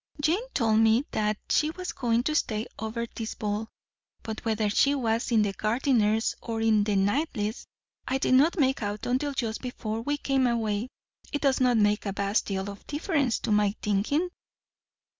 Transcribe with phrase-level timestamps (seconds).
[0.19, 3.69] "Jane told me that she was going to stay over this ball,
[4.23, 7.67] but whether she was with the Gardiners or the Knightleys
[8.07, 10.89] I did not make out until just before we came away.
[11.31, 14.29] It does not make a vast deal of difference, to my thinking."